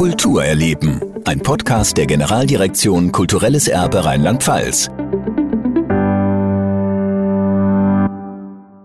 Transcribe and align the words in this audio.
Kultur 0.00 0.42
erleben. 0.42 1.02
Ein 1.26 1.40
Podcast 1.40 1.98
der 1.98 2.06
Generaldirektion 2.06 3.12
Kulturelles 3.12 3.68
Erbe 3.68 4.02
Rheinland-Pfalz. 4.02 4.88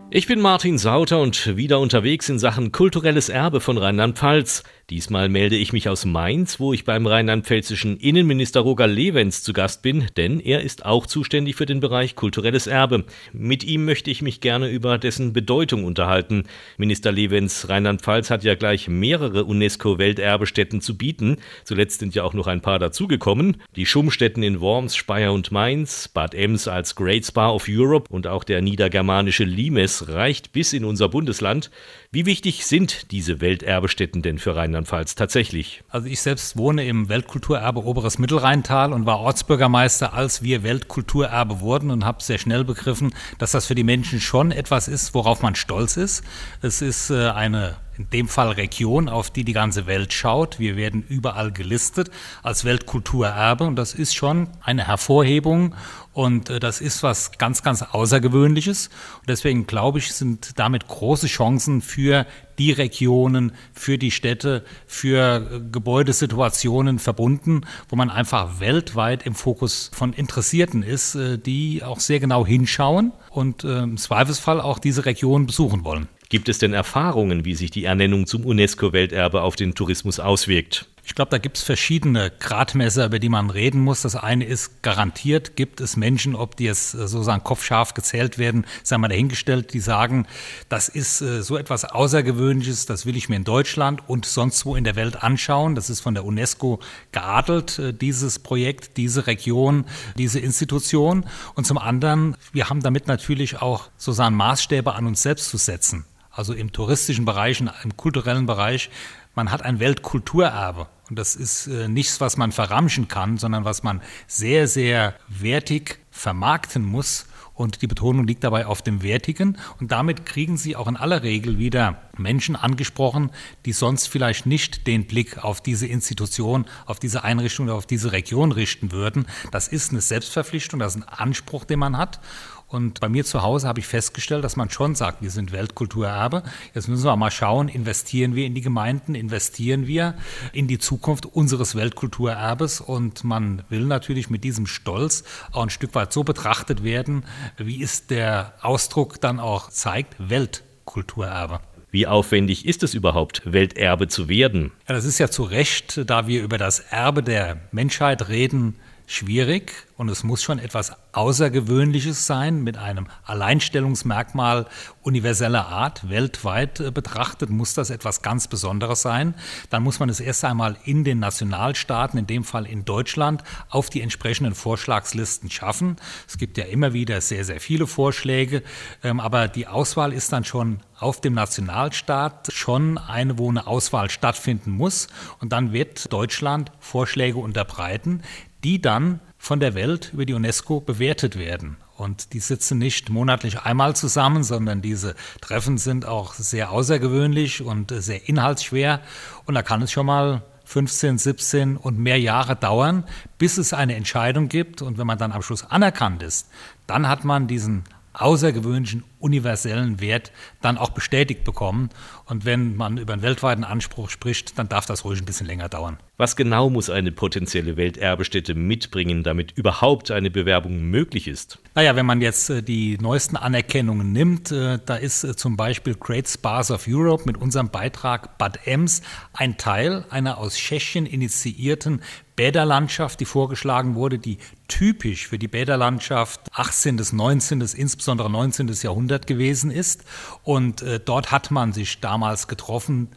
Ich 0.09 0.27
bin 0.27 0.41
Martin 0.41 0.77
Sauter 0.77 1.21
und 1.21 1.55
wieder 1.55 1.79
unterwegs 1.79 2.27
in 2.27 2.37
Sachen 2.37 2.73
kulturelles 2.73 3.29
Erbe 3.29 3.61
von 3.61 3.77
Rheinland-Pfalz. 3.77 4.63
Diesmal 4.91 5.29
melde 5.29 5.55
ich 5.55 5.73
mich 5.73 5.89
aus 5.89 6.05
Mainz, 6.05 6.59
wo 6.59 6.71
ich 6.71 6.85
beim 6.85 7.07
rheinland-pfälzischen 7.07 7.97
Innenminister 7.97 8.59
Roger 8.59 8.85
Lewens 8.85 9.41
zu 9.41 9.51
Gast 9.51 9.81
bin, 9.81 10.05
denn 10.15 10.39
er 10.39 10.61
ist 10.61 10.85
auch 10.85 11.07
zuständig 11.07 11.55
für 11.55 11.65
den 11.65 11.79
Bereich 11.79 12.13
kulturelles 12.13 12.67
Erbe. 12.67 13.03
Mit 13.33 13.63
ihm 13.63 13.83
möchte 13.85 14.11
ich 14.11 14.21
mich 14.21 14.41
gerne 14.41 14.69
über 14.69 14.99
dessen 14.99 15.33
Bedeutung 15.33 15.85
unterhalten. 15.85 16.43
Minister 16.77 17.11
Lewens 17.11 17.67
Rheinland-Pfalz 17.67 18.29
hat 18.29 18.43
ja 18.43 18.53
gleich 18.53 18.87
mehrere 18.87 19.45
UNESCO-Welterbestätten 19.45 20.81
zu 20.81 20.95
bieten. 20.95 21.37
Zuletzt 21.63 22.01
sind 22.01 22.13
ja 22.13 22.23
auch 22.23 22.35
noch 22.35 22.45
ein 22.45 22.61
paar 22.61 22.77
dazugekommen. 22.77 23.63
Die 23.75 23.87
Schummstätten 23.87 24.43
in 24.43 24.61
Worms, 24.61 24.95
Speyer 24.95 25.33
und 25.33 25.51
Mainz, 25.51 26.09
Bad 26.09 26.35
Ems 26.35 26.67
als 26.67 26.93
Great 26.93 27.25
Spa 27.25 27.49
of 27.49 27.65
Europe 27.67 28.13
und 28.13 28.27
auch 28.27 28.43
der 28.43 28.61
niedergermanische 28.61 29.45
Limes 29.45 30.09
reicht 30.09 30.51
bis 30.51 30.73
in 30.73 30.85
unser 30.85 31.09
Bundesland. 31.09 31.71
Wie 32.11 32.27
wichtig 32.27 32.67
sind 32.67 33.11
diese 33.11 33.41
Welterbestätten 33.41 34.21
denn 34.21 34.37
für 34.37 34.55
Rheinland-Pfalz 34.55 34.74
tatsächlich? 34.83 35.83
Also 35.89 36.07
ich 36.07 36.21
selbst 36.21 36.57
wohne 36.57 36.85
im 36.85 37.07
Weltkulturerbe 37.07 37.83
Oberes 37.83 38.19
Mittelrheintal 38.19 38.91
und 38.91 39.05
war 39.05 39.19
Ortsbürgermeister, 39.19 40.13
als 40.13 40.43
wir 40.43 40.63
Weltkulturerbe 40.63 41.61
wurden 41.61 41.91
und 41.91 42.03
habe 42.03 42.21
sehr 42.21 42.37
schnell 42.37 42.63
begriffen, 42.63 43.13
dass 43.37 43.51
das 43.51 43.65
für 43.65 43.75
die 43.75 43.83
Menschen 43.83 44.19
schon 44.19 44.51
etwas 44.51 44.87
ist, 44.87 45.13
worauf 45.13 45.41
man 45.41 45.55
stolz 45.55 45.97
ist. 45.97 46.23
Es 46.61 46.81
ist 46.81 47.09
äh, 47.09 47.29
eine 47.29 47.77
in 47.97 48.09
dem 48.09 48.27
Fall 48.27 48.51
Region, 48.51 49.09
auf 49.09 49.29
die 49.29 49.43
die 49.43 49.53
ganze 49.53 49.87
Welt 49.87 50.13
schaut. 50.13 50.59
Wir 50.59 50.75
werden 50.75 51.03
überall 51.07 51.51
gelistet 51.51 52.11
als 52.43 52.65
Weltkulturerbe 52.65 53.63
und 53.63 53.75
das 53.75 53.93
ist 53.93 54.15
schon 54.15 54.49
eine 54.61 54.87
Hervorhebung 54.87 55.75
und 56.15 56.49
äh, 56.49 56.59
das 56.61 56.79
ist 56.79 57.03
was 57.03 57.37
ganz, 57.37 57.61
ganz 57.61 57.81
Außergewöhnliches. 57.81 58.87
Und 59.19 59.29
deswegen 59.29 59.67
glaube 59.67 59.99
ich, 59.99 60.13
sind 60.13 60.57
damit 60.57 60.87
große 60.87 61.27
Chancen 61.27 61.81
für 61.81 62.25
die 62.57 62.71
Regionen, 62.71 63.51
für 63.73 63.97
die 63.97 64.11
Städte, 64.11 64.63
für 64.87 65.49
äh, 65.51 65.59
Gebäudesituationen 65.71 66.99
verbunden, 66.99 67.61
wo 67.89 67.97
man 67.97 68.09
einfach 68.09 68.61
weltweit 68.61 69.25
im 69.25 69.35
Fokus 69.35 69.91
von 69.93 70.13
Interessierten 70.13 70.83
ist, 70.83 71.15
äh, 71.15 71.37
die 71.37 71.83
auch 71.83 71.99
sehr 71.99 72.21
genau 72.21 72.45
hinschauen 72.45 73.11
und 73.29 73.65
im 73.65 73.97
Zweifelsfall 73.97 74.61
auch 74.61 74.79
diese 74.79 75.05
Region 75.05 75.45
besuchen 75.45 75.83
wollen. 75.83 76.07
Gibt 76.35 76.49
es 76.49 76.57
denn 76.57 76.73
Erfahrungen, 76.73 77.45
wie 77.45 77.55
sich 77.55 77.71
die 77.71 77.85
Ernennung 77.85 78.27
zum 78.27 78.45
UNESCO-Welterbe 78.45 79.41
auf 79.41 79.55
den 79.55 79.73
Tourismus 79.73 80.19
auswirkt? 80.19 80.85
Ich 81.05 81.15
glaube, 81.15 81.31
da 81.31 81.37
gibt 81.37 81.55
es 81.55 81.63
verschiedene 81.63 82.29
Gradmesser, 82.29 83.05
über 83.05 83.19
die 83.19 83.29
man 83.29 83.49
reden 83.49 83.79
muss. 83.79 84.01
Das 84.01 84.17
eine 84.17 84.43
ist, 84.43 84.83
garantiert 84.83 85.55
gibt 85.55 85.79
es 85.79 85.95
Menschen, 85.95 86.35
ob 86.35 86.57
die 86.57 86.65
jetzt 86.65 86.93
äh, 86.93 87.07
sozusagen 87.07 87.41
kopfscharf 87.41 87.93
gezählt 87.93 88.37
werden, 88.37 88.65
sei 88.83 88.97
mal 88.97 89.07
dahingestellt, 89.07 89.73
die 89.73 89.79
sagen, 89.79 90.27
das 90.67 90.89
ist 90.89 91.21
äh, 91.21 91.41
so 91.41 91.55
etwas 91.55 91.85
Außergewöhnliches, 91.85 92.85
das 92.85 93.05
will 93.05 93.15
ich 93.15 93.29
mir 93.29 93.37
in 93.37 93.45
Deutschland 93.45 94.01
und 94.09 94.25
sonst 94.25 94.65
wo 94.65 94.75
in 94.75 94.83
der 94.83 94.97
Welt 94.97 95.23
anschauen. 95.23 95.73
Das 95.73 95.89
ist 95.89 96.01
von 96.01 96.15
der 96.15 96.25
UNESCO 96.25 96.81
geadelt, 97.13 97.79
äh, 97.79 97.93
dieses 97.93 98.39
Projekt, 98.39 98.97
diese 98.97 99.25
Region, 99.25 99.85
diese 100.17 100.41
Institution. 100.41 101.25
Und 101.53 101.65
zum 101.65 101.77
anderen, 101.77 102.35
wir 102.51 102.69
haben 102.69 102.81
damit 102.81 103.07
natürlich 103.07 103.61
auch 103.61 103.89
sozusagen 103.95 104.35
Maßstäbe 104.35 104.93
an 104.95 105.05
uns 105.05 105.21
selbst 105.21 105.49
zu 105.49 105.55
setzen 105.55 106.03
also 106.35 106.53
im 106.53 106.71
touristischen 106.71 107.25
Bereich, 107.25 107.61
im 107.61 107.97
kulturellen 107.97 108.45
Bereich, 108.45 108.89
man 109.35 109.51
hat 109.51 109.63
ein 109.63 109.79
Weltkulturerbe. 109.79 110.87
Und 111.09 111.19
das 111.19 111.35
ist 111.35 111.67
äh, 111.67 111.87
nichts, 111.87 112.19
was 112.19 112.37
man 112.37 112.51
verramschen 112.51 113.07
kann, 113.07 113.37
sondern 113.37 113.63
was 113.63 113.83
man 113.83 114.01
sehr, 114.27 114.67
sehr 114.67 115.15
wertig 115.27 115.99
vermarkten 116.11 116.83
muss. 116.83 117.27
Und 117.53 117.81
die 117.81 117.87
Betonung 117.87 118.27
liegt 118.27 118.43
dabei 118.43 118.65
auf 118.65 118.81
dem 118.81 119.01
Wertigen. 119.01 119.57
Und 119.79 119.91
damit 119.91 120.25
kriegen 120.25 120.57
Sie 120.57 120.75
auch 120.75 120.87
in 120.87 120.97
aller 120.97 121.23
Regel 121.23 121.57
wieder 121.57 122.01
Menschen 122.17 122.57
angesprochen, 122.57 123.29
die 123.65 123.71
sonst 123.71 124.07
vielleicht 124.07 124.45
nicht 124.45 124.87
den 124.87 125.07
Blick 125.07 125.43
auf 125.43 125.61
diese 125.61 125.87
Institution, 125.87 126.65
auf 126.85 126.99
diese 126.99 127.23
Einrichtung 127.23 127.67
oder 127.67 127.75
auf 127.75 127.85
diese 127.85 128.11
Region 128.11 128.51
richten 128.51 128.91
würden. 128.91 129.25
Das 129.51 129.69
ist 129.69 129.91
eine 129.91 130.01
Selbstverpflichtung, 130.01 130.81
das 130.81 130.95
ist 130.95 131.03
ein 131.03 131.07
Anspruch, 131.07 131.63
den 131.63 131.79
man 131.79 131.97
hat. 131.97 132.19
Und 132.67 132.99
bei 132.99 133.09
mir 133.09 133.23
zu 133.23 133.43
Hause 133.43 133.67
habe 133.67 133.79
ich 133.79 133.87
festgestellt, 133.87 134.43
dass 134.43 134.55
man 134.55 134.69
schon 134.69 134.95
sagt, 134.95 135.21
wir 135.21 135.29
sind 135.29 135.51
Weltkulturerbe. 135.51 136.43
Jetzt 136.73 136.87
müssen 136.87 137.05
wir 137.05 137.15
mal 137.15 137.31
schauen, 137.31 137.69
investieren 137.69 138.35
wir 138.35 138.45
in 138.45 138.55
die 138.55 138.61
Gemeinden, 138.61 139.13
investieren 139.13 139.85
wir 139.85 140.15
in 140.51 140.67
die 140.67 140.79
Zukunft 140.79 141.25
unseres 141.27 141.75
Weltkulturerbes. 141.75 142.81
Und 142.81 143.23
man 143.23 143.63
will 143.69 143.85
natürlich 143.85 144.29
mit 144.29 144.43
diesem 144.43 144.65
Stolz 144.65 145.23
auch 145.51 145.63
ein 145.63 145.69
Stück 145.69 145.93
weit 145.93 146.11
so 146.11 146.23
betrachtet 146.23 146.83
werden, 146.83 147.25
wie 147.57 147.83
es 147.83 148.07
der 148.07 148.53
Ausdruck 148.61 149.21
dann 149.21 149.39
auch 149.39 149.69
zeigt, 149.69 150.15
Weltkulturerbe. 150.17 151.59
Wie 151.91 152.07
aufwendig 152.07 152.65
ist 152.65 152.83
es 152.83 152.93
überhaupt, 152.93 153.41
Welterbe 153.45 154.09
zu 154.09 154.27
werden? 154.27 154.73
Ja, 154.85 154.95
das 154.95 155.05
ist 155.05 155.17
ja 155.17 155.29
zu 155.29 155.43
Recht, 155.43 156.01
da 156.09 156.27
wir 156.27 156.43
über 156.43 156.57
das 156.57 156.79
Erbe 156.79 157.23
der 157.23 157.61
Menschheit 157.71 158.27
reden, 158.27 158.75
schwierig 159.07 159.71
und 159.97 160.09
es 160.09 160.23
muss 160.23 160.43
schon 160.43 160.59
etwas 160.59 160.93
Außergewöhnliches 161.13 162.25
sein 162.25 162.63
mit 162.63 162.77
einem 162.77 163.07
Alleinstellungsmerkmal 163.23 164.67
universeller 165.03 165.67
Art. 165.67 166.09
Weltweit 166.09 166.79
äh, 166.79 166.91
betrachtet 166.91 167.49
muss 167.49 167.73
das 167.73 167.89
etwas 167.89 168.21
ganz 168.21 168.47
Besonderes 168.47 169.01
sein. 169.01 169.35
Dann 169.69 169.83
muss 169.83 169.99
man 169.99 170.09
es 170.09 170.19
erst 170.19 170.43
einmal 170.43 170.77
in 170.83 171.03
den 171.03 171.19
Nationalstaaten, 171.19 172.19
in 172.19 172.27
dem 172.27 172.43
Fall 172.43 172.65
in 172.65 172.83
Deutschland, 172.83 173.43
auf 173.69 173.89
die 173.89 174.01
entsprechenden 174.01 174.55
Vorschlagslisten 174.55 175.49
schaffen. 175.49 175.95
Es 176.27 176.37
gibt 176.37 176.57
ja 176.57 176.65
immer 176.65 176.93
wieder 176.93 177.21
sehr, 177.21 177.45
sehr 177.45 177.61
viele 177.61 177.87
Vorschläge, 177.87 178.63
ähm, 179.03 179.19
aber 179.19 179.47
die 179.47 179.67
Auswahl 179.67 180.11
ist 180.11 180.33
dann 180.33 180.43
schon 180.43 180.81
auf 180.97 181.21
dem 181.21 181.33
Nationalstaat 181.33 182.51
schon 182.51 182.97
eine, 182.97 183.37
wo 183.37 183.49
eine 183.49 183.67
Auswahl 183.67 184.09
stattfinden 184.09 184.71
muss. 184.71 185.07
Und 185.39 185.51
dann 185.51 185.71
wird 185.71 186.11
Deutschland 186.11 186.71
Vorschläge 186.79 187.37
unterbreiten, 187.37 188.21
die 188.65 188.81
dann 188.81 189.19
von 189.37 189.59
der 189.59 189.75
Welt 189.75 190.09
über 190.11 190.25
die 190.25 190.33
UNESCO 190.33 190.81
bewertet 190.81 191.37
werden. 191.37 191.77
Und 191.97 192.33
die 192.33 192.39
sitzen 192.39 192.79
nicht 192.79 193.11
monatlich 193.11 193.61
einmal 193.61 193.95
zusammen, 193.95 194.43
sondern 194.43 194.81
diese 194.81 195.13
Treffen 195.39 195.77
sind 195.77 196.07
auch 196.07 196.33
sehr 196.33 196.71
außergewöhnlich 196.71 197.61
und 197.61 197.93
sehr 197.95 198.27
inhaltsschwer. 198.27 199.01
Und 199.45 199.53
da 199.53 199.61
kann 199.61 199.83
es 199.83 199.91
schon 199.91 200.07
mal 200.07 200.41
15, 200.63 201.19
17 201.19 201.77
und 201.77 201.99
mehr 201.99 202.19
Jahre 202.19 202.55
dauern, 202.55 203.03
bis 203.37 203.59
es 203.59 203.71
eine 203.71 203.93
Entscheidung 203.93 204.49
gibt. 204.49 204.81
Und 204.81 204.97
wenn 204.97 205.05
man 205.05 205.19
dann 205.19 205.31
am 205.31 205.43
Schluss 205.43 205.63
anerkannt 205.63 206.23
ist, 206.23 206.49
dann 206.87 207.07
hat 207.07 207.23
man 207.23 207.45
diesen 207.45 207.83
außergewöhnlichen 208.13 209.03
universellen 209.19 209.99
Wert 209.99 210.31
dann 210.61 210.77
auch 210.77 210.89
bestätigt 210.89 211.43
bekommen. 211.43 211.89
Und 212.25 212.45
wenn 212.45 212.75
man 212.75 212.97
über 212.97 213.13
einen 213.13 213.21
weltweiten 213.21 213.63
Anspruch 213.63 214.09
spricht, 214.09 214.57
dann 214.57 214.69
darf 214.69 214.85
das 214.85 215.05
ruhig 215.05 215.21
ein 215.21 215.25
bisschen 215.25 215.47
länger 215.47 215.69
dauern. 215.69 215.97
Was 216.17 216.35
genau 216.35 216.69
muss 216.69 216.89
eine 216.89 217.11
potenzielle 217.11 217.75
Welterbestätte 217.75 218.55
mitbringen, 218.55 219.23
damit 219.23 219.51
überhaupt 219.51 220.11
eine 220.11 220.31
Bewerbung 220.31 220.83
möglich 220.89 221.27
ist? 221.27 221.59
Naja, 221.75 221.95
wenn 221.97 222.05
man 222.05 222.21
jetzt 222.21 222.49
äh, 222.49 222.63
die 222.63 222.97
neuesten 222.99 223.35
Anerkennungen 223.35 224.13
nimmt, 224.13 224.51
äh, 224.51 224.79
da 224.85 224.95
ist 224.95 225.25
äh, 225.25 225.35
zum 225.35 225.57
Beispiel 225.57 225.95
Great 225.95 226.29
Spas 226.29 226.71
of 226.71 226.85
Europe 226.87 227.23
mit 227.25 227.37
unserem 227.37 227.69
Beitrag 227.69 228.37
Bad 228.37 228.65
Ems 228.65 229.01
ein 229.33 229.57
Teil 229.57 230.05
einer 230.09 230.37
aus 230.37 230.55
Tschechien 230.55 231.05
initiierten 231.05 232.01
Bäderlandschaft, 232.35 233.19
die 233.19 233.25
vorgeschlagen 233.25 233.95
wurde, 233.95 234.19
die 234.19 234.37
typisch 234.67 235.27
für 235.27 235.39
die 235.39 235.47
Bäderlandschaft 235.47 236.41
18. 236.53 236.97
bis 236.97 237.13
19., 237.13 237.61
insbesondere 237.61 238.29
19. 238.29 238.67
Jahrhundert 238.81 239.04
gewesen 239.27 239.71
ist. 239.71 240.03
Und 240.43 240.81
äh, 240.81 240.99
dort 240.99 241.31
hat 241.31 241.51
man 241.51 241.73
sich 241.73 241.99
damals 241.99 242.47
getroffen. 242.47 243.09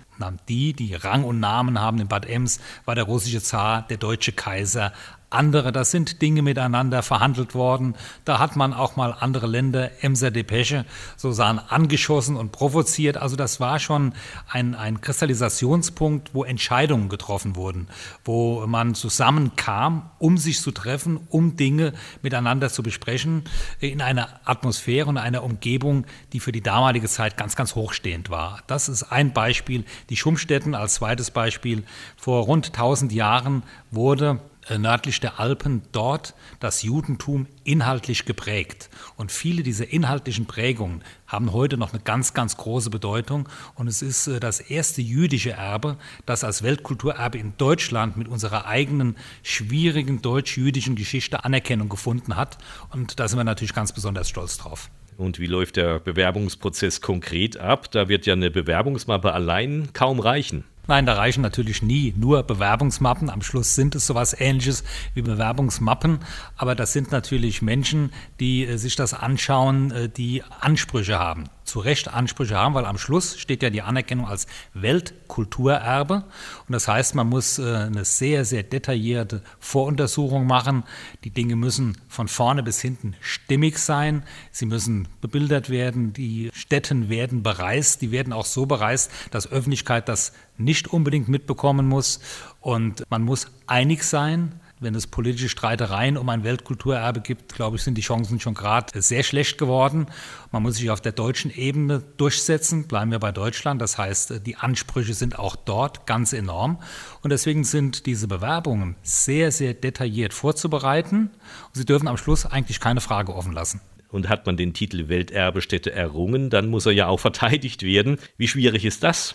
Die, 0.49 0.73
die 0.73 0.95
Rang 0.95 1.25
und 1.25 1.41
Namen 1.41 1.81
haben 1.81 2.01
in 2.01 2.09
Bad 2.09 2.27
Ems, 2.27 2.61
war 2.85 2.95
der 2.95 3.05
russische 3.05 3.43
Zar, 3.43 3.83
der 3.83 3.97
deutsche 3.97 4.33
Kaiser, 4.33 4.93
andere. 5.31 5.73
Da 5.73 5.85
sind 5.85 6.23
Dinge 6.23 6.43
miteinander 6.43 7.03
verhandelt 7.03 7.55
worden. 7.55 7.95
Da 8.25 8.39
hat 8.39 8.57
man 8.57 8.73
auch 8.73 8.97
mal 8.97 9.15
andere 9.19 9.47
Länder, 9.47 10.03
Emser 10.03 10.31
Depesche, 10.31 10.85
sozusagen 11.17 11.59
angeschossen 11.59 12.37
und 12.37 12.53
provoziert. 12.53 13.17
Also 13.17 13.37
das 13.37 13.61
war 13.61 13.79
schon 13.79 14.15
ein, 14.49 14.75
ein 14.75 15.01
Kristallisationspunkt, 15.01 16.35
wo 16.35 16.45
Entscheidungen 16.45 17.09
getroffen 17.09 17.57
wurden, 17.57 17.89
wo 18.25 18.67
man 18.67 18.95
zusammenkam, 18.95 20.11
um 20.19 20.39
sich 20.39 20.61
zu 20.61 20.71
treffen, 20.71 21.21
um 21.29 21.57
Dinge 21.57 21.93
miteinander 22.23 22.71
zu 22.71 22.83
besprechen, 22.83 23.45
in 23.81 24.01
einer 24.01 24.41
Atmosphäre 24.45 25.09
und 25.09 25.19
einer 25.19 25.43
Umgebung, 25.43 26.07
die 26.33 26.41
für 26.41 26.53
die 26.53 26.63
damalige 26.63 27.09
Zeit 27.09 27.37
ganz, 27.37 27.57
ganz 27.57 27.75
hochstehend 27.75 28.31
war. 28.31 28.63
Das 28.67 28.89
ist 28.89 29.05
ein 29.05 29.33
Beispiel. 29.33 29.85
Die 30.11 30.17
Schummstätten 30.17 30.75
als 30.75 30.95
zweites 30.95 31.31
Beispiel. 31.31 31.85
Vor 32.17 32.45
rund 32.45 32.67
1000 32.69 33.13
Jahren 33.13 33.63
wurde 33.91 34.41
äh, 34.69 34.79
nördlich 34.79 35.21
der 35.21 35.41
Alpen 35.41 35.83
dort 35.93 36.35
das 36.61 36.83
Judentum 36.83 37.47
inhaltlich 37.65 38.25
geprägt. 38.25 38.91
Und 39.17 39.33
viele 39.33 39.63
dieser 39.63 39.91
inhaltlichen 39.91 40.47
Prägungen 40.47 41.03
haben 41.27 41.53
heute 41.53 41.77
noch 41.79 41.93
eine 41.93 42.03
ganz, 42.03 42.35
ganz 42.35 42.57
große 42.57 42.91
Bedeutung. 42.91 43.49
Und 43.75 43.89
es 43.89 44.03
ist 44.03 44.27
äh, 44.27 44.41
das 44.41 44.61
erste 44.61 45.01
jüdische 45.01 45.53
Erbe, 45.53 45.97
das 46.27 46.45
als 46.45 46.63
Weltkulturerbe 46.63 47.39
in 47.39 47.55
Deutschland 47.57 48.17
mit 48.17 48.29
unserer 48.29 48.67
eigenen 48.67 49.17
schwierigen 49.43 50.21
deutsch-jüdischen 50.21 50.97
Geschichte 50.97 51.45
Anerkennung 51.45 51.89
gefunden 51.89 52.37
hat. 52.37 52.59
Und 52.93 53.21
da 53.21 53.29
sind 53.29 53.39
wir 53.39 53.45
natürlich 53.45 53.75
ganz 53.75 53.93
besonders 53.93 54.29
stolz 54.29 54.59
drauf. 54.59 54.91
Und 55.19 55.41
wie 55.41 55.47
läuft 55.47 55.75
der 55.75 55.99
Bewerbungsprozess 55.99 57.01
konkret 57.01 57.57
ab? 57.57 57.91
Da 57.91 58.09
wird 58.09 58.25
ja 58.25 58.35
eine 58.35 58.53
Bewerbungsmappe 58.53 59.33
allein 59.33 59.89
kaum 59.93 60.21
reichen. 60.21 60.63
Nein, 60.87 61.07
da 61.07 61.15
reichen 61.15 61.41
natürlich 61.43 61.83
nie 61.83 62.15
nur 62.17 62.45
Bewerbungsmappen. 62.45 63.29
Am 63.29 63.43
Schluss 63.43 63.75
sind 63.75 63.97
es 63.97 64.07
sowas 64.07 64.35
ähnliches 64.39 64.85
wie 65.15 65.23
Bewerbungsmappen. 65.23 66.21
Aber 66.57 66.77
das 66.77 66.93
sind 66.93 67.11
natürlich 67.11 67.63
Menschen, 67.63 68.13
die 68.39 68.65
äh, 68.65 68.77
sich 68.77 68.95
das 68.95 69.13
anschauen, 69.13 69.91
äh, 69.91 70.09
die 70.09 70.45
Ansprüche 70.61 71.19
haben 71.19 71.51
zu 71.69 71.81
Recht 71.81 72.09
Ansprüche 72.09 72.57
haben, 72.57 72.75
weil 72.75 72.87
am 72.87 72.99
Schluss 72.99 73.39
steht 73.39 73.63
ja 73.63 73.71
die 73.71 73.83
Anerkennung 73.83 74.27
als 74.27 74.47
Weltkulturerbe. 74.75 76.25
Und 76.67 76.73
das 76.73 76.89
heißt, 76.89 77.15
man 77.15 77.29
muss 77.29 77.59
äh, 77.59 77.63
eine 77.63 78.05
sehr, 78.05 78.45
sehr 78.45 78.63
detaillierte 78.63 79.43
Voruntersuchung 79.61 80.47
machen. 80.47 80.85
Die 81.25 81.31
Dinge 81.31 81.57
müssen 81.57 81.99
von 82.09 82.27
vorne 82.29 82.63
bis 82.63 82.81
hinten 82.81 83.15
stimmig 83.21 83.79
sein. 83.79 84.25
Sie 84.51 84.67
müssen 84.67 85.09
bebildert 85.21 85.71
werden. 85.71 86.13
Die 86.13 86.51
Städten 86.55 87.09
werden 87.09 87.43
bereist. 87.43 88.03
Die 88.03 88.11
werden 88.11 88.33
auch 88.33 88.47
so 88.47 88.67
bereist, 88.67 89.11
dass 89.31 89.51
Öffentlichkeit 89.51 90.09
das 90.09 90.33
nicht 90.57 90.89
unbedingt 90.89 91.29
mitbekommen 91.29 91.87
muss. 91.87 92.21
Und 92.61 93.05
man 93.11 93.23
muss 93.23 93.47
einig 93.67 94.03
sein 94.03 94.58
wenn 94.81 94.95
es 94.95 95.07
politische 95.07 95.49
Streitereien 95.49 96.17
um 96.17 96.29
ein 96.29 96.45
Weltkulturerbe 96.45 97.21
gibt, 97.21 97.55
glaube 97.55 97.77
ich, 97.77 97.83
sind 97.83 97.97
die 97.97 98.03
Chancen 98.03 98.41
schon 98.41 98.55
gerade 98.55 99.01
sehr 99.01 99.23
schlecht 99.23 99.59
geworden. 99.59 100.07
Man 100.53 100.63
muss 100.63 100.77
sich 100.77 100.91
auf 100.91 101.01
der 101.01 101.13
deutschen 101.13 101.51
Ebene 101.51 102.03
durchsetzen. 102.17 102.87
Bleiben 102.87 103.11
wir 103.11 103.19
bei 103.19 103.33
Deutschland. 103.33 103.83
Das 103.83 103.99
heißt, 103.99 104.47
die 104.47 104.57
Ansprüche 104.57 105.15
sind 105.15 105.39
auch 105.39 105.57
dort 105.57 106.07
ganz 106.07 106.33
enorm. 106.33 106.79
Und 107.23 107.31
deswegen 107.31 107.65
sind 107.65 108.07
diese 108.07 108.29
Bewerbungen 108.29 108.97
sehr, 109.03 109.53
sehr 109.53 109.75
detailliert 109.75 110.33
vorzubereiten. 110.33 111.31
Und 111.67 111.75
sie 111.75 111.85
dürfen 111.85 112.09
am 112.09 112.17
Schluss 112.17 112.47
eigentlich 112.47 112.81
keine 112.81 113.01
Frage 113.01 113.35
offen 113.35 113.53
lassen. 113.53 113.81
Und 114.11 114.29
hat 114.29 114.47
man 114.47 114.57
den 114.57 114.73
Titel 114.73 115.09
Welterbestätte 115.09 115.93
errungen, 115.93 116.49
dann 116.49 116.69
muss 116.69 116.87
er 116.87 116.93
ja 116.93 117.09
auch 117.09 117.21
verteidigt 117.21 117.83
werden. 117.83 118.19
Wie 118.39 118.49
schwierig 118.49 118.85
ist 118.85 119.03
das? 119.03 119.35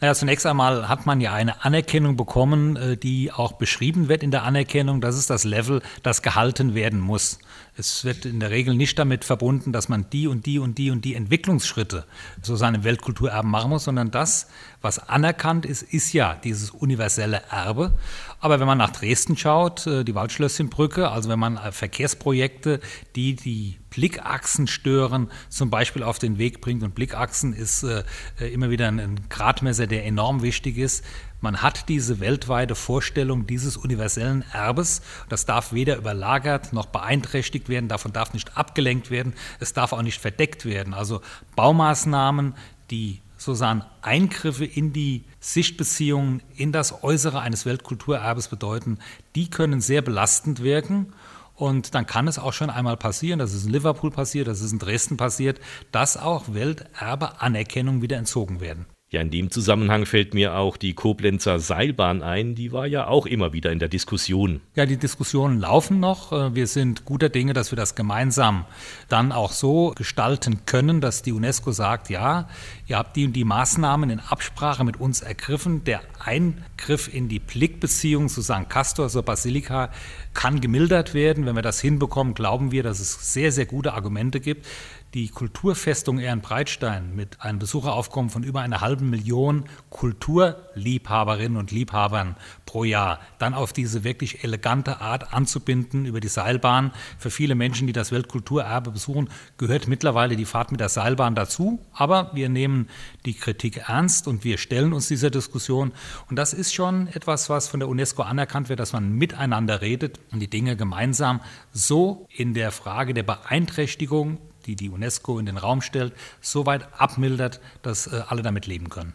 Naja, 0.00 0.14
zunächst 0.14 0.46
einmal 0.46 0.88
hat 0.88 1.06
man 1.06 1.20
ja 1.20 1.32
eine 1.32 1.64
Anerkennung 1.64 2.16
bekommen, 2.16 2.76
äh, 2.76 2.96
die 2.96 3.32
auch 3.32 3.52
beschrieben 3.52 4.08
wird 4.08 4.22
in 4.22 4.30
der 4.30 4.44
Anerkennung. 4.44 5.00
Das 5.00 5.16
ist 5.16 5.30
das 5.30 5.44
Level, 5.44 5.82
das 6.02 6.22
gehalten 6.22 6.74
werden 6.74 7.00
muss. 7.00 7.38
Es 7.76 8.04
wird 8.04 8.24
in 8.24 8.38
der 8.38 8.50
Regel 8.50 8.74
nicht 8.74 8.98
damit 8.98 9.24
verbunden, 9.24 9.72
dass 9.72 9.88
man 9.88 10.08
die 10.10 10.28
und 10.28 10.46
die 10.46 10.58
und 10.60 10.78
die 10.78 10.90
und 10.90 11.04
die 11.04 11.14
Entwicklungsschritte 11.14 12.04
so 12.40 12.54
seinem 12.54 12.84
Weltkulturerben 12.84 13.50
machen 13.50 13.70
muss, 13.70 13.84
sondern 13.84 14.12
das, 14.12 14.48
was 14.80 15.08
anerkannt 15.08 15.66
ist, 15.66 15.82
ist 15.82 16.12
ja 16.12 16.34
dieses 16.34 16.70
universelle 16.70 17.42
Erbe. 17.50 17.98
Aber 18.38 18.60
wenn 18.60 18.66
man 18.66 18.78
nach 18.78 18.90
Dresden 18.90 19.36
schaut, 19.36 19.86
äh, 19.86 20.04
die 20.04 20.14
Waldschlösschenbrücke, 20.14 21.10
also 21.10 21.28
wenn 21.28 21.38
man 21.38 21.56
äh, 21.56 21.72
Verkehrsprojekte, 21.72 22.80
die 23.16 23.34
die 23.34 23.78
Blickachsen 23.94 24.66
stören, 24.66 25.30
zum 25.48 25.70
Beispiel 25.70 26.02
auf 26.02 26.18
den 26.18 26.38
Weg 26.38 26.60
bringt. 26.60 26.82
Und 26.82 26.94
Blickachsen 26.94 27.52
ist 27.52 27.82
äh, 27.82 28.04
immer 28.38 28.70
wieder 28.70 28.88
ein, 28.88 28.98
ein 28.98 29.20
Gradmesser, 29.28 29.86
der 29.86 30.04
enorm 30.04 30.42
wichtig 30.42 30.78
ist. 30.78 31.04
Man 31.40 31.60
hat 31.62 31.88
diese 31.88 32.20
weltweite 32.20 32.74
Vorstellung 32.74 33.46
dieses 33.46 33.76
universellen 33.76 34.44
Erbes. 34.52 35.02
Das 35.28 35.44
darf 35.44 35.72
weder 35.72 35.96
überlagert 35.96 36.72
noch 36.72 36.86
beeinträchtigt 36.86 37.68
werden, 37.68 37.88
davon 37.88 38.12
darf 38.12 38.32
nicht 38.32 38.56
abgelenkt 38.56 39.10
werden, 39.10 39.34
es 39.60 39.74
darf 39.74 39.92
auch 39.92 40.02
nicht 40.02 40.20
verdeckt 40.20 40.64
werden. 40.64 40.94
Also 40.94 41.20
Baumaßnahmen, 41.54 42.54
die 42.90 43.20
sozusagen 43.36 43.84
Eingriffe 44.00 44.64
in 44.64 44.92
die 44.92 45.24
Sichtbeziehungen, 45.38 46.42
in 46.56 46.72
das 46.72 47.04
Äußere 47.04 47.40
eines 47.40 47.66
Weltkulturerbes 47.66 48.48
bedeuten, 48.48 48.98
die 49.34 49.50
können 49.50 49.80
sehr 49.80 50.00
belastend 50.00 50.62
wirken. 50.62 51.12
Und 51.54 51.94
dann 51.94 52.06
kann 52.06 52.28
es 52.28 52.38
auch 52.38 52.52
schon 52.52 52.70
einmal 52.70 52.96
passieren, 52.96 53.38
das 53.38 53.54
ist 53.54 53.66
in 53.66 53.72
Liverpool 53.72 54.10
passiert, 54.10 54.48
das 54.48 54.60
ist 54.60 54.72
in 54.72 54.78
Dresden 54.78 55.16
passiert, 55.16 55.60
dass 55.92 56.16
auch 56.16 56.44
Welterbe-Anerkennung 56.52 58.02
wieder 58.02 58.16
entzogen 58.16 58.60
werden. 58.60 58.86
Ja, 59.14 59.20
in 59.20 59.30
dem 59.30 59.52
Zusammenhang 59.52 60.06
fällt 60.06 60.34
mir 60.34 60.56
auch 60.56 60.76
die 60.76 60.92
Koblenzer 60.92 61.60
Seilbahn 61.60 62.24
ein, 62.24 62.56
die 62.56 62.72
war 62.72 62.88
ja 62.88 63.06
auch 63.06 63.26
immer 63.26 63.52
wieder 63.52 63.70
in 63.70 63.78
der 63.78 63.86
Diskussion. 63.86 64.60
Ja, 64.74 64.86
die 64.86 64.96
Diskussionen 64.96 65.60
laufen 65.60 66.00
noch. 66.00 66.32
Wir 66.52 66.66
sind 66.66 67.04
guter 67.04 67.28
Dinge, 67.28 67.52
dass 67.52 67.70
wir 67.70 67.76
das 67.76 67.94
gemeinsam 67.94 68.64
dann 69.08 69.30
auch 69.30 69.52
so 69.52 69.92
gestalten 69.94 70.66
können, 70.66 71.00
dass 71.00 71.22
die 71.22 71.30
UNESCO 71.30 71.70
sagt, 71.70 72.10
ja, 72.10 72.48
ihr 72.88 72.98
habt 72.98 73.14
die 73.14 73.26
und 73.26 73.34
die 73.34 73.44
Maßnahmen 73.44 74.10
in 74.10 74.18
Absprache 74.18 74.82
mit 74.82 74.98
uns 74.98 75.20
ergriffen. 75.20 75.84
Der 75.84 76.00
Eingriff 76.18 77.08
in 77.14 77.28
die 77.28 77.38
Blickbeziehung 77.38 78.28
zu 78.28 78.42
St. 78.42 78.68
Castor, 78.68 79.08
zur 79.08 79.22
Basilika, 79.22 79.90
kann 80.32 80.60
gemildert 80.60 81.14
werden. 81.14 81.46
Wenn 81.46 81.54
wir 81.54 81.62
das 81.62 81.80
hinbekommen, 81.80 82.34
glauben 82.34 82.72
wir, 82.72 82.82
dass 82.82 82.98
es 82.98 83.32
sehr, 83.32 83.52
sehr 83.52 83.66
gute 83.66 83.92
Argumente 83.92 84.40
gibt, 84.40 84.66
die 85.14 85.28
Kulturfestung 85.28 86.18
Ehrenbreitstein 86.18 87.14
mit 87.14 87.40
einem 87.40 87.60
Besucheraufkommen 87.60 88.30
von 88.30 88.42
über 88.42 88.62
einer 88.62 88.80
halben 88.80 89.10
Million 89.10 89.64
Kulturliebhaberinnen 89.90 91.56
und 91.56 91.70
Liebhabern 91.70 92.34
pro 92.66 92.82
Jahr 92.82 93.20
dann 93.38 93.54
auf 93.54 93.72
diese 93.72 94.02
wirklich 94.02 94.42
elegante 94.42 95.00
Art 95.00 95.32
anzubinden 95.32 96.04
über 96.04 96.18
die 96.18 96.28
Seilbahn. 96.28 96.90
Für 97.16 97.30
viele 97.30 97.54
Menschen, 97.54 97.86
die 97.86 97.92
das 97.92 98.10
Weltkulturerbe 98.10 98.90
besuchen, 98.90 99.30
gehört 99.56 99.86
mittlerweile 99.86 100.34
die 100.34 100.46
Fahrt 100.46 100.72
mit 100.72 100.80
der 100.80 100.88
Seilbahn 100.88 101.36
dazu. 101.36 101.78
Aber 101.92 102.32
wir 102.34 102.48
nehmen 102.48 102.88
die 103.24 103.34
Kritik 103.34 103.88
ernst 103.88 104.26
und 104.26 104.42
wir 104.42 104.58
stellen 104.58 104.92
uns 104.92 105.06
dieser 105.06 105.30
Diskussion. 105.30 105.92
Und 106.28 106.36
das 106.36 106.52
ist 106.52 106.74
schon 106.74 107.06
etwas, 107.06 107.48
was 107.48 107.68
von 107.68 107.78
der 107.78 107.88
UNESCO 107.88 108.22
anerkannt 108.22 108.68
wird, 108.68 108.80
dass 108.80 108.92
man 108.92 109.12
miteinander 109.12 109.80
redet 109.80 110.18
und 110.32 110.40
die 110.40 110.50
Dinge 110.50 110.76
gemeinsam 110.76 111.40
so 111.70 112.26
in 112.30 112.52
der 112.52 112.72
Frage 112.72 113.14
der 113.14 113.22
Beeinträchtigung 113.22 114.38
die 114.66 114.76
die 114.76 114.90
UNESCO 114.90 115.38
in 115.38 115.46
den 115.46 115.56
Raum 115.56 115.82
stellt, 115.82 116.12
so 116.40 116.66
weit 116.66 116.88
abmildert, 116.98 117.60
dass 117.82 118.06
äh, 118.06 118.22
alle 118.28 118.42
damit 118.42 118.66
leben 118.66 118.88
können. 118.88 119.12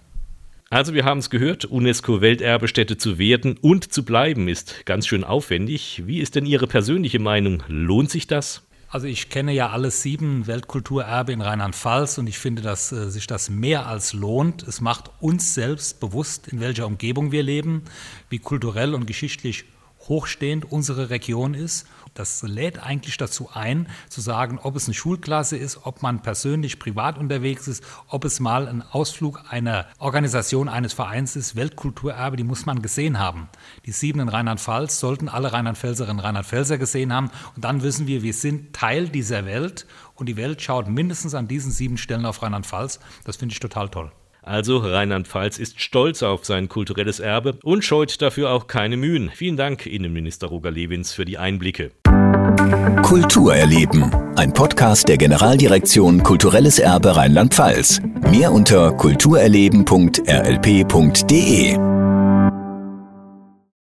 Also 0.72 0.94
wir 0.94 1.04
haben 1.04 1.18
es 1.18 1.31
gehört, 1.31 1.66
UNESCO-Welterbestätte 1.66 2.98
zu 2.98 3.18
werden 3.18 3.57
und 3.60 3.92
zu 3.92 4.06
bleiben 4.06 4.48
ist 4.48 4.86
ganz 4.86 5.07
schön 5.07 5.24
aufwendig. 5.24 6.04
Wie 6.06 6.19
ist 6.19 6.36
denn 6.36 6.46
Ihre 6.46 6.68
persönliche 6.68 7.18
Meinung? 7.18 7.63
Lohnt 7.68 8.12
sich 8.12 8.28
das? 8.28 8.62
Also 8.92 9.06
ich 9.06 9.30
kenne 9.30 9.51
ja 9.51 9.69
alle 9.69 9.92
sieben 9.92 10.48
Weltkulturerbe 10.48 11.31
in 11.31 11.42
Rheinland-Pfalz 11.42 12.18
und 12.18 12.28
ich 12.28 12.40
finde, 12.40 12.63
dass 12.63 12.92
äh, 12.92 13.10
sich 13.10 13.28
das 13.28 13.50
mehr 13.50 13.88
als 13.88 14.13
lohnt. 14.13 14.62
Es 14.63 14.81
macht 14.81 15.12
uns 15.19 15.54
selbst 15.54 16.00
bewusst, 16.00 16.48
in 16.48 16.60
welcher 16.60 16.88
Umgebung 16.88 17.31
wir 17.31 17.44
leben, 17.44 17.84
wie 18.30 18.39
kulturell 18.39 18.96
und 18.96 19.06
geschichtlich 19.06 19.65
hochstehend 20.08 20.72
unsere 20.72 21.12
Region 21.12 21.53
ist. 21.53 21.88
Das 22.13 22.42
lädt 22.44 22.84
eigentlich 22.84 23.18
dazu 23.18 23.50
ein, 23.54 23.88
zu 24.10 24.22
sagen, 24.22 24.60
ob 24.62 24.75
es 24.75 24.86
eine 24.86 24.94
Schulklasse 24.94 25.58
ist, 25.58 25.80
ob 25.84 26.01
man 26.01 26.22
persönlich 26.22 26.80
privat 26.80 27.18
unterwegs 27.18 27.68
ist, 27.68 27.84
ob 28.08 28.25
es 28.25 28.39
mal 28.39 28.68
ein 28.68 28.82
Ausflug 28.82 29.44
einer 29.50 29.88
Organisation, 29.98 30.70
eines 30.70 30.94
Vereins 30.94 31.36
ist. 31.36 31.56
Weltkulturerbe, 31.56 32.38
die 32.38 32.44
muss 32.44 32.66
man 32.66 32.82
gesehen 32.82 33.20
haben. 33.20 33.50
Die 33.86 33.92
sieben 33.92 34.20
in 34.20 34.30
Rheinland-Pfalz 34.30 35.00
sollten 35.00 35.30
alle 35.30 35.54
Rheinland-Pfälzerinnen 35.54 36.20
und 36.20 36.25
Rheinland-Pfälzer 36.25 36.78
gesehen 36.78 37.13
haben. 37.13 37.32
Und 37.56 37.63
dann 37.63 37.84
wissen 37.84 38.08
wir, 38.08 38.24
wir 38.24 38.34
sind 38.34 38.74
Teil 38.74 39.10
dieser 39.10 39.46
Welt 39.46 39.86
und 40.16 40.28
die 40.28 40.38
Welt 40.38 40.62
schaut 40.62 40.88
mindestens 40.89 41.36
an 41.36 41.48
diesen 41.48 41.72
sieben 41.72 41.98
Stellen 41.98 42.25
auf 42.25 42.42
Rheinland-Pfalz. 42.42 43.00
Das 43.24 43.38
finde 43.38 43.54
ich 43.54 43.60
total 43.60 43.89
toll. 43.89 44.12
Also 44.42 44.78
Rheinland-Pfalz 44.78 45.60
ist 45.60 45.80
stolz 45.80 46.24
auf 46.24 46.46
sein 46.46 46.70
kulturelles 46.70 47.20
Erbe 47.20 47.60
und 47.63 47.84
scheut 47.84 48.22
dafür 48.22 48.50
auch 48.51 48.68
keine 48.68 48.98
Mühen. 48.98 49.30
Vielen 49.30 49.58
Dank, 49.58 49.86
Innenminister 49.86 50.48
Roger 50.48 50.72
Lewins, 50.72 51.13
für 51.13 51.25
die 51.25 51.38
Einblicke. 51.38 51.92
Kultur 53.10 53.56
erleben. 53.56 54.12
Ein 54.36 54.54
Podcast 54.54 55.10
der 55.10 55.18
Generaldirektion 55.18 56.22
Kulturelles 56.22 56.78
Erbe 56.78 57.16
Rheinland-Pfalz. 57.16 58.01
Mehr 58.30 58.51
unter 58.51 58.92
kulturerleben.rlp.de. 58.92 61.88